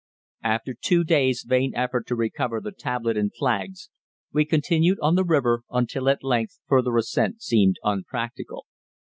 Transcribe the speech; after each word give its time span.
After 0.41 0.73
two 0.73 1.03
days' 1.03 1.45
vain 1.47 1.73
effort 1.75 2.07
to 2.07 2.15
recover 2.15 2.59
the 2.59 2.71
tablet 2.71 3.15
and 3.15 3.31
flags 3.37 3.91
we 4.33 4.45
continued 4.45 4.97
on 4.99 5.13
the 5.13 5.23
river 5.23 5.61
until 5.69 6.09
at 6.09 6.23
length 6.23 6.57
further 6.67 6.97
ascent 6.97 7.43
seemed 7.43 7.75
unpractical. 7.83 8.65